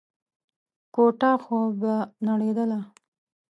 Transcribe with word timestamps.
کوټه 0.93 1.31
خو 1.43 1.59
به 1.79 1.93
نړېدله. 2.27 2.79